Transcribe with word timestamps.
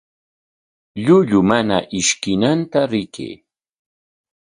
Llullu 1.03 1.39
mana 1.49 1.77
ishkinanta 1.99 2.79
rikay. 2.91 3.33